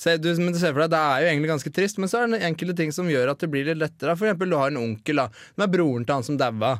[0.00, 2.22] se, du, men du ser for deg, Det er jo egentlig ganske trist, men så
[2.22, 4.16] er det enkelte ting som gjør at det blir litt lettere.
[4.16, 6.74] For eksempel du har en onkel da, som er broren til han som daua.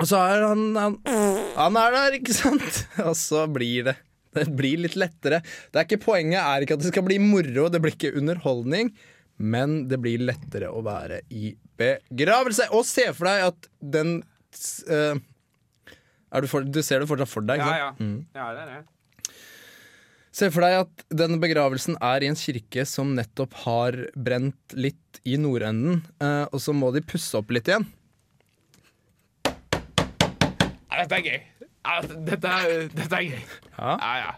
[0.00, 0.94] Og så er han, han
[1.58, 2.78] Han er der, ikke sant?
[3.08, 3.96] Og så blir det
[4.32, 5.42] Det blir litt lettere.
[5.44, 8.92] Det er ikke Poenget er ikke at det skal bli moro, det blir ikke underholdning.
[9.42, 12.70] Men det blir lettere å være i begravelse.
[12.76, 14.14] Og se for deg at den
[14.88, 15.20] uh,
[16.40, 18.26] du, for, du ser det fortsatt for deg, ikke Ja, sant?
[18.32, 18.40] ja.
[18.40, 18.80] ja det er det.
[20.32, 25.20] Se for deg at denne begravelsen er i en kirke som nettopp har brent litt
[25.28, 27.84] i nordenden, eh, og så må de pusse opp litt igjen.
[29.44, 31.40] Ja, dette er gøy.
[31.82, 33.42] Ja, dette, er, dette er gøy.
[33.76, 33.92] Ja.
[34.00, 34.32] Ja, ja.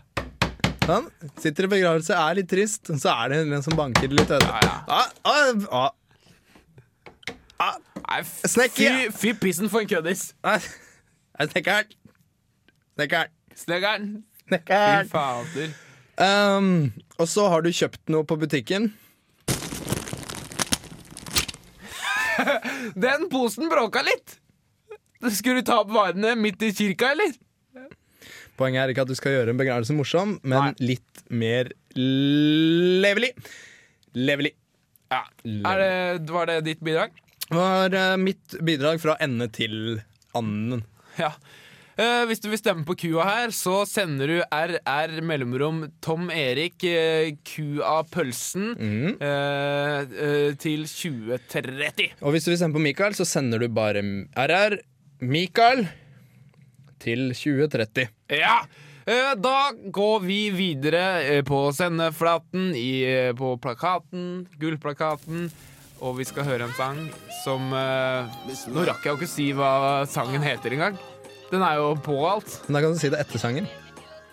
[0.85, 1.07] Sånn.
[1.41, 4.51] Sitter i begravelse, er litt trist, så er det en som banker litt øde.
[4.51, 4.75] Ja, ja.
[4.99, 5.91] Ah, ah,
[7.65, 7.79] ah.
[8.05, 8.43] Nei, f-
[9.17, 10.27] fy, pissen for en køddis.
[11.39, 11.95] Snekkeren.
[12.99, 13.31] Snekkeren.
[13.57, 14.11] Snekkeren.
[14.45, 15.73] Fy fader.
[16.15, 18.93] Um, og så har du kjøpt noe på butikken.
[23.07, 24.39] Den posen bråka litt.
[25.33, 27.33] Skulle du ta opp varene midt i kirka, eller?
[28.59, 33.33] Poenget er ikke at du skal gjøre en begravelse morsom, men litt mer levelig.
[34.15, 34.53] Levelig.
[35.11, 35.25] Ja.
[35.43, 37.11] Er det, var det ditt bidrag?
[37.49, 40.01] Det var uh, mitt bidrag fra ende til
[40.39, 40.85] anden.
[41.19, 41.33] Ja.
[41.95, 46.83] Eh, hvis du vil stemme på kua her, så sender du RR mellomrom Tom Erik
[46.83, 49.13] uh, kua pølsen mm.
[49.23, 52.17] uh, eh, til 2030.
[52.23, 54.03] Og hvis du vil stemme på Mikael, så sender du bare
[54.35, 54.81] RR
[55.23, 55.87] Mikael
[57.05, 58.11] til 2030.
[58.33, 58.65] Ja!
[59.07, 65.51] Eh, Da går vi videre eh, på sendeflaten, i, eh, på plakaten, gullplakaten.
[66.05, 66.99] Og vi skal høre en sang
[67.45, 68.33] som eh,
[68.73, 70.97] Nå rakk jeg jo ikke si hva sangen heter engang.
[71.55, 72.51] Den er jo på alt.
[72.67, 73.67] Men da kan du si det etter sangen.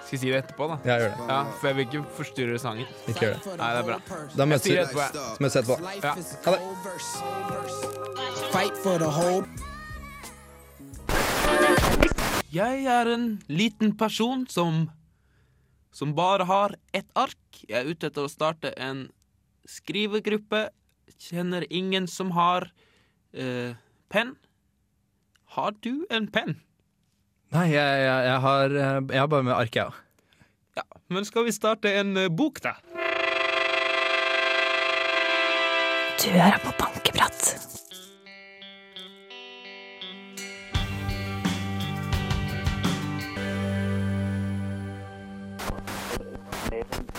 [0.02, 0.78] Skal jeg si det etterpå, da?
[0.90, 1.26] Ja, gjør det.
[1.30, 2.88] Ja, For jeg vil ikke forstyrre sangen.
[3.12, 3.52] Ikke gjør det.
[3.60, 3.98] Nei, det er bra.
[4.40, 5.10] Da møtes vi etterpå, Ja.
[5.14, 5.76] så møtes vi etterpå.
[6.02, 6.14] Ja.
[6.48, 6.62] Ha det.
[8.52, 9.46] Fight for the whole
[12.52, 14.90] Jeg er en liten person som
[15.94, 17.38] Som bare har ett ark.
[17.68, 19.10] Jeg er ute etter å starte en
[19.68, 20.70] skrivegruppe.
[21.20, 22.72] Kjenner ingen som har
[23.38, 23.76] uh,
[24.10, 24.36] penn.
[25.52, 26.56] Har du en penn?
[27.52, 29.94] Nei, jeg, jeg, jeg, har, eh, jeg har bare med arket, jeg òg.
[30.80, 32.72] Ja, men skal vi starte en eh, bok, da?
[36.22, 37.68] Du hører på Bankeprat.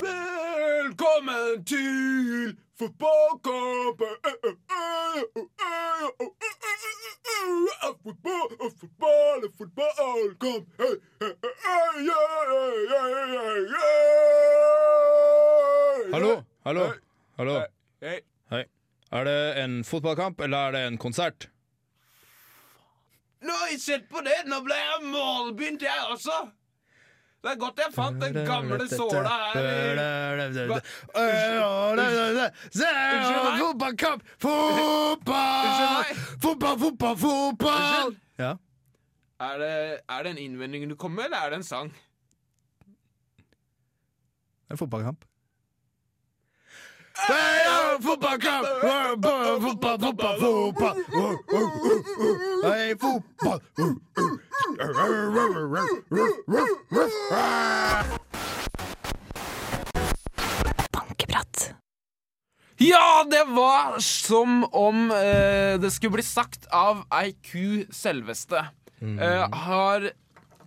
[0.00, 4.52] Velkommen til fotballkampen!
[8.02, 8.48] Fotball,
[8.80, 10.66] fotball, fotballkamp!
[16.12, 16.92] Hallo, hallo,
[17.36, 17.54] hallo.
[18.00, 18.20] Hei.
[18.50, 18.64] Hei.
[19.12, 21.48] Er det en fotballkamp, eller er det en konsert?
[23.42, 24.42] Nå, sett på det!
[24.46, 26.44] Nå ble jeg målbegynt, jeg også!
[27.42, 29.64] Det er godt jeg fant den gamle såla her.
[33.58, 34.22] Fotballkamp!
[34.38, 36.04] Fotball!
[36.44, 38.14] Fotball, fotball, fotball!
[38.38, 38.52] Ja.
[39.42, 41.90] Er det, er det en innvending du kommer med, eller er det en sang?
[44.70, 45.24] En fotballkamp.
[47.26, 48.66] Heia fotballkamp!
[48.82, 50.38] Fotball, fotball, fotball!
[53.02, 54.41] Fotball!
[60.92, 61.74] Bankeprat.
[62.76, 68.64] Ja, det var som om eh, det skulle bli sagt av ei ku selveste.
[69.02, 70.10] Eh, har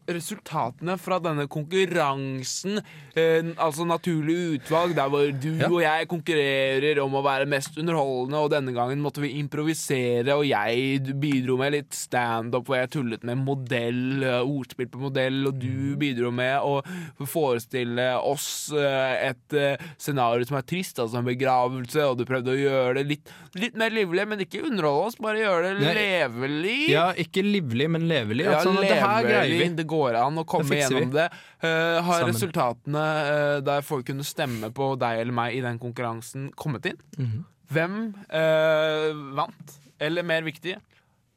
[0.07, 2.79] resultatene fra denne konkurransen,
[3.15, 5.67] eh, altså naturlig utvalg, der hvor du Ja.
[5.69, 10.45] og jeg konkurrerer om å være mest underholdende, og denne gangen måtte vi improvisere, og
[10.45, 15.59] jeg bidro med litt standup hvor jeg tullet med modell, eh, ordspill på modell, og
[15.59, 16.81] du bidro med å
[17.25, 22.53] forestille oss eh, et eh, scenario som er trist, altså en begravelse, og du prøvde
[22.53, 26.77] å gjøre det litt, litt mer livlig, men ikke underholde oss, bare gjøre det levelig.
[26.91, 28.45] Ja, ikke livlig, men levelig.
[28.45, 29.69] Ja, Altså, det her greier vi.
[29.75, 30.79] Det går an å komme vi.
[30.81, 31.27] gjennom det.
[31.63, 32.33] Uh, har Sammen.
[32.33, 36.99] resultatene uh, der folk kunne stemme på deg eller meg i den konkurransen, kommet inn?
[37.17, 37.45] Mhm.
[37.73, 37.93] Hvem
[38.29, 39.67] uh, vant?
[39.97, 40.75] Eller mer viktig,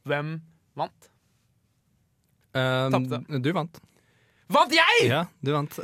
[0.08, 0.34] hvem
[0.76, 1.08] vant?
[2.56, 3.22] Uh, Tapte.
[3.40, 3.80] du vant.
[4.52, 5.08] Vant jeg?!
[5.08, 5.74] Ja, du vant.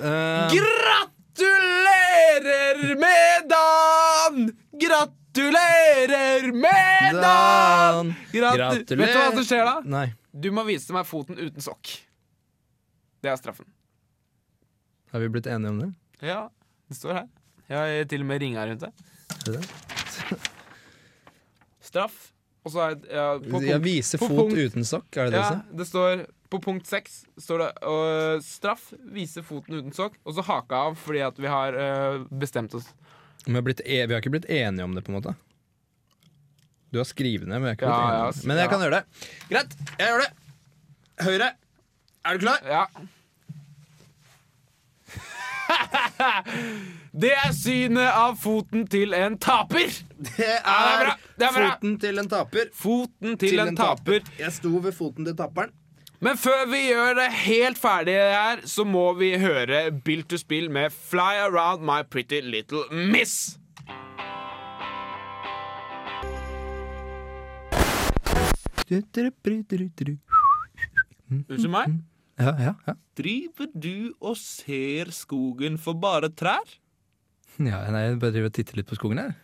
[1.36, 4.52] Gratulerer med dagen!
[4.80, 8.14] Gratulerer med dagen!
[8.32, 8.84] Gratu Gratulerer.
[8.84, 9.76] Vet du hva som skjer da?
[9.84, 10.06] Nei.
[10.34, 11.92] Du må vise meg foten uten sokk.
[13.24, 13.66] Det er straffen.
[15.14, 15.90] Har vi blitt enige om det?
[16.28, 16.42] Ja,
[16.90, 17.28] det står her.
[17.70, 18.90] Jeg har til og med ringa rundt det.
[19.48, 19.68] Er?
[21.88, 22.18] Straff.
[22.64, 23.24] Og så er ja,
[23.64, 27.22] Jeg viser fot punkt- uten sokk, er det det ja, det står På punkt seks
[27.40, 28.86] står det øh, straff.
[29.12, 30.16] Vise foten uten sokk.
[30.24, 32.92] Og så haka av fordi at vi har øh, bestemt oss.
[33.46, 35.34] Vi har, e vi har ikke blitt enige om det, på en måte.
[36.92, 38.48] Du har skrevet ned, men jeg har ikke blitt Ja, enig ja.
[38.48, 39.28] Men jeg kan gjøre det.
[39.50, 40.30] Greit, jeg gjør det.
[41.26, 41.50] Høyre.
[42.24, 42.58] Er du klar?
[42.64, 42.86] Ja.
[47.22, 49.90] det er synet av foten til en taper!
[50.16, 51.16] Det er bra.
[51.36, 51.66] Det er bra.
[51.74, 52.70] foten til en taper.
[52.72, 54.24] Foten til, en taper.
[54.40, 55.74] Jeg sto ved foten til taperen.
[56.24, 60.70] Men før vi gjør det helt ferdig her, så må vi høre Bill to Spill
[60.72, 63.58] med Fly Around My Pretty Little Miss.
[71.28, 72.00] Unnskyld meg?
[72.40, 72.94] Ja, ja, ja.
[73.14, 76.66] Driver du og ser skogen for bare trær?
[77.62, 79.34] ja nei, jeg bare driver og titter litt på skogen her.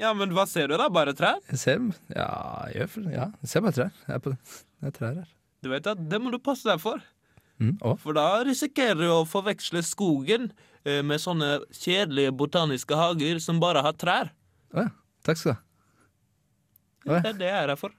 [0.00, 0.88] Ja, men hva ser du da?
[0.92, 1.38] Bare trær?
[1.50, 1.80] Jeg ser,
[2.12, 2.28] ja,
[2.72, 3.92] jeg ja, jeg ser bare trær.
[4.08, 5.28] Jeg er på, det er trær her.
[5.64, 7.00] Du vet at Det må du passe deg for.
[7.58, 10.50] Mm, For da risikerer du å forveksle skogen
[10.84, 14.32] eh, med sånne kjedelige botaniske hager som bare har trær.
[14.76, 14.90] å ja.
[15.24, 15.60] Takk skal du ha.
[17.06, 17.20] Oi.
[17.22, 17.92] Det er det jeg er her for.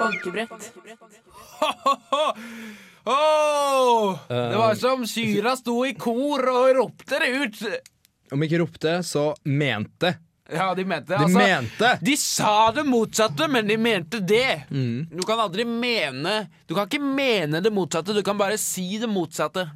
[0.00, 0.50] Bankebrett.
[3.04, 7.62] Åh, det var som syra sto i kor og ropte det ut.
[8.32, 10.14] Om ikke ropte, så mente.
[10.50, 11.90] Ja, de mente De altså, mente!
[12.02, 14.64] De sa det motsatte, men de mente det.
[14.70, 15.06] Mm.
[15.12, 19.06] Du kan aldri mene Du kan ikke mene det motsatte, du kan bare si det
[19.10, 19.68] motsatte.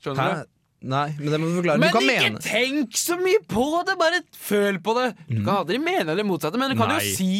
[0.00, 0.38] Skjønner Hæ?
[0.40, 0.50] du?
[0.94, 1.80] Nei, men det må du forklare.
[1.80, 2.40] Men du kan ikke mene.
[2.44, 3.94] tenk så mye på det!
[4.00, 5.06] Bare føl på det.
[5.30, 6.98] Du kan aldri mene det motsatte, men du kan Nei.
[7.00, 7.30] jo si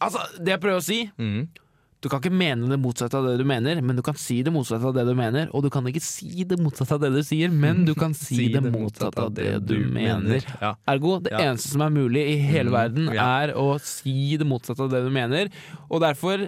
[0.00, 1.46] Altså, det jeg prøver å si Mm.
[2.04, 4.52] Du kan ikke mene det motsatte av det du mener, men du kan si det
[4.52, 5.48] motsatte av det du mener.
[5.56, 8.50] Og du kan ikke si det motsatte av det du sier, men du kan si,
[8.52, 10.44] det motsatte av det du mener.
[10.60, 10.74] Ja.
[10.86, 11.38] Ergo, det Ja.
[11.40, 11.46] Mm.
[11.56, 13.24] eneste som er mulig i hele verden, ja.
[13.42, 15.48] er å si det motsatte av det du mener.
[15.90, 16.46] Og derfor,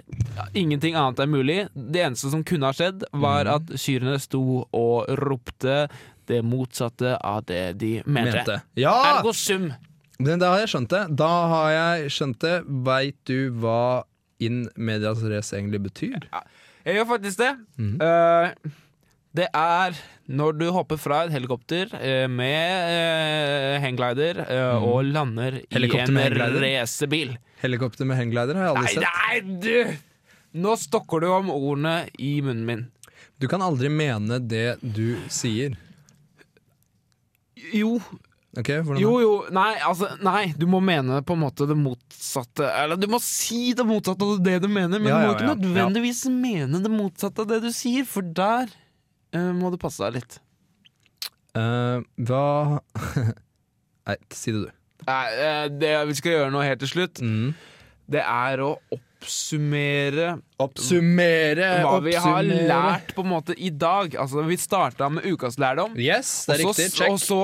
[0.53, 1.67] ingenting annet er mulig.
[1.73, 3.53] Det eneste som kunne ha skjedd, var Mm.
[3.55, 5.89] at kyrne sto og ropte
[6.29, 8.45] det motsatte av det de mente.
[8.45, 8.61] Mente.
[8.77, 9.17] Ja!
[9.17, 9.71] Ergo sum.
[10.19, 11.01] Da har jeg skjønt det.
[11.15, 12.55] Da har jeg skjønt det.
[12.87, 14.03] Veit du hva
[14.43, 16.27] in medias race egentlig betyr?
[16.83, 17.53] Jeg gjør faktisk det.
[17.77, 18.03] Mm -hmm.
[18.03, 18.71] uh,
[19.37, 19.95] det er
[20.27, 25.61] når du hopper fra et helikopter eh, med uh, hangglider eh, og lander.
[25.71, 27.37] Helikopter i en racerbil.
[27.61, 29.03] Helikopter med hangglider har jeg aldri Nei, sett.
[29.03, 29.97] nei, du!
[30.59, 32.87] Nå stokker du om ordene i munnen min.
[33.37, 35.77] Du kan aldri mene det du sier.
[37.73, 37.99] Jo,
[38.59, 39.33] Ok, hvordan jo, jo.
[39.55, 42.65] Nei, altså, nei, du må mene på en måte det motsatte.
[42.81, 45.35] Eller du må si det motsatte av det du mener, men Ja, du må ja,
[45.37, 45.55] ikke ja.
[45.55, 48.67] nødvendigvis mene det motsatte av det du sier, for der
[49.35, 50.39] uh, må du passe deg litt.
[51.57, 52.79] Uh, hva
[54.09, 54.71] Nei, si det, du.
[55.07, 57.53] Nei, uh, det vi skal gjøre nå helt til slutt, Mm.
[58.09, 61.71] det er å oppsummere Oppsummere!
[61.85, 64.15] hva vi har lært på en måte i dag.
[64.19, 67.41] Altså, vi starta med ukas lærdom, Yes, det er og så,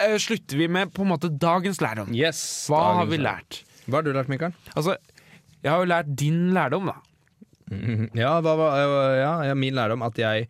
[0.00, 2.12] eh, slutter vi med på en måte dagens lærdom.
[2.14, 3.62] yes, Hva har vi lært?
[3.86, 4.54] Hva har du lært, Mikael?
[4.76, 4.96] Altså,
[5.62, 6.98] jeg har jo lært din lærdom, da.
[8.22, 8.68] Ja, hva hva,
[9.16, 10.48] ja, ja, min lærdom at jeg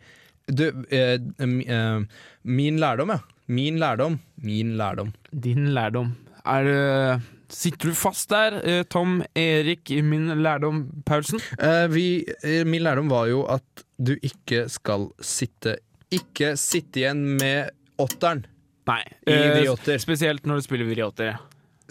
[0.51, 2.01] Du, eh, eh,
[2.43, 3.19] min lærdom, ja.
[3.47, 4.17] Min lærdom.
[4.43, 5.13] Min lærdom.
[5.31, 6.13] Din lærdom.
[6.45, 7.21] Er det
[7.53, 11.39] Sitter du fast der, eh, Tom Erik, i min lærdom Paulsen?
[11.59, 15.77] Eh, vi, eh, min lærdom var jo at du ikke skal sitte
[16.11, 17.69] Ikke sitte igjen med
[18.01, 18.45] åtteren
[18.89, 19.01] Nei.
[19.27, 19.97] i eh, vriåtter.
[20.03, 21.37] Spesielt når du spiller vriåtter.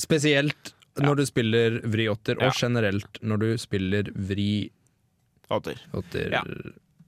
[0.01, 2.49] Spesielt når du spiller vriåtter, Ja.
[2.51, 4.71] og generelt når du spiller vri...
[5.53, 5.81] Åtter.
[6.33, 6.43] Ja.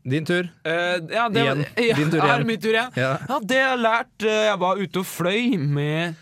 [0.04, 0.48] Din tur.
[0.66, 1.62] Uh, ja, det Igjen.
[1.80, 2.40] Ja, Din tur er igjen.
[2.42, 2.90] det min tur igjen?
[3.00, 3.12] Ja.
[3.28, 6.18] Ja, det jeg har lært eh, Jeg var ute og fløy med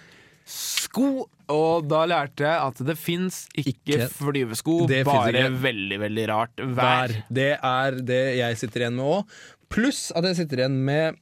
[0.46, 1.08] sko,
[1.50, 5.50] og da lærte jeg at det fins ikke, Ikke- flyvesko, Det bare ikke.
[5.64, 6.62] veldig, veldig rart.
[6.78, 7.14] Vær.
[7.30, 9.36] Det er det jeg sitter igjen med òg.
[9.72, 11.18] Pluss at jeg sitter igjen med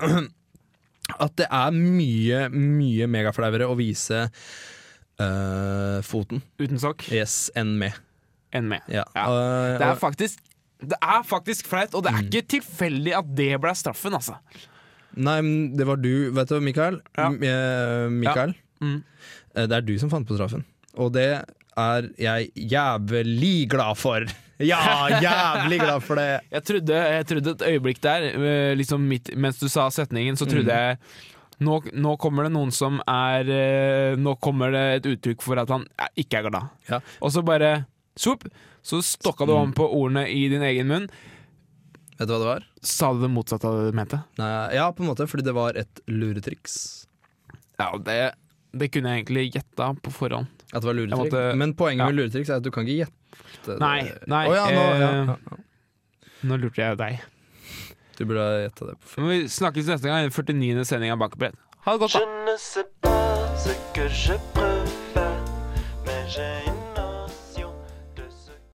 [1.18, 4.28] at det er mye, mye megaflauere å vise
[5.20, 6.42] øh, foten.
[6.60, 7.92] Uten sokk Yes, enn med.
[8.52, 8.80] enn med.
[8.88, 9.04] Ja.
[9.14, 9.26] Ja.
[9.26, 10.38] Øh, Det er faktisk
[10.80, 12.18] det er faktisk flaut, og det Mm.
[12.18, 14.38] er ikke tilfeldig at det ble straffen, altså.
[15.14, 17.00] Nei, men det var du, vet du, Mikael.
[17.18, 17.26] Ja.
[17.28, 18.54] Eh, Mikael.
[18.80, 19.02] Mm.
[19.54, 20.64] Eh, Det er du som fant på straffen.
[20.96, 21.44] Og det
[21.76, 24.24] er jeg jævlig glad for.
[24.60, 26.28] Ja, jævlig glad for det.
[26.52, 30.44] Jeg trodde, jeg trodde et øyeblikk der, eh, liksom midt, mens du sa setningen, så
[30.48, 30.76] trodde Mm.
[30.76, 30.98] jeg
[31.60, 35.68] nå, nå kommer det noen som er eh, Nå kommer det et uttrykk for at
[35.72, 35.84] han
[36.16, 36.68] ikke er glad.
[36.88, 37.00] Ja.
[37.20, 38.46] Og så bare swoop,
[38.82, 41.08] så stokka du om på ordene i din egen munn.
[42.18, 42.64] Vet du hva det var?
[42.84, 44.22] Sa du det motsatte av det du mente?
[44.40, 47.06] Nei, ja, på en måte, fordi det var et luretriks.
[47.80, 48.18] Ja, det,
[48.76, 50.48] det kunne jeg egentlig gjetta på forhånd.
[50.72, 51.18] At det var luretriks.
[51.18, 52.06] måtte- Men poenget ja.
[52.06, 53.78] med luretriks er at du kan ikke gjette.
[53.80, 55.36] Nei, nei, oh, ja, nå, eh, ja.
[56.42, 57.20] Nå lurte jeg deg.
[58.18, 58.94] Du burde ha gjetta det.
[59.00, 60.84] på Men vi snakkes neste gang i den 49.
[60.84, 61.54] sendinga av Bak Brett.
[61.84, 62.20] Ha det godt, da.